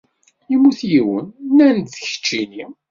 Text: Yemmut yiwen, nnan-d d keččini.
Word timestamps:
Yemmut 0.51 0.79
yiwen, 0.91 1.27
nnan-d 1.47 1.85
d 1.93 1.93
keččini. 2.05 2.65